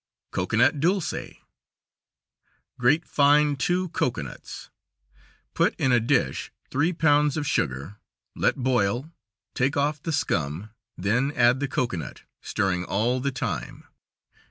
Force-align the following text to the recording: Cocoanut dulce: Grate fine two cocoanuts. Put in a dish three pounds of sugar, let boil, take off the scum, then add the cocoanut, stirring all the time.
Cocoanut 0.31 0.79
dulce: 0.79 1.35
Grate 2.79 3.05
fine 3.05 3.55
two 3.55 3.89
cocoanuts. 3.89 4.71
Put 5.53 5.75
in 5.75 5.91
a 5.91 5.99
dish 5.99 6.51
three 6.71 6.91
pounds 6.91 7.37
of 7.37 7.45
sugar, 7.45 7.97
let 8.35 8.55
boil, 8.55 9.11
take 9.53 9.77
off 9.77 10.01
the 10.01 10.11
scum, 10.11 10.71
then 10.97 11.31
add 11.33 11.59
the 11.59 11.67
cocoanut, 11.67 12.23
stirring 12.41 12.83
all 12.83 13.19
the 13.19 13.31
time. 13.31 13.83